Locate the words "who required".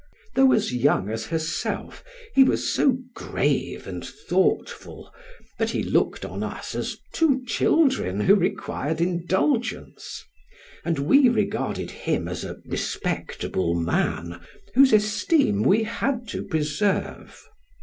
8.21-8.99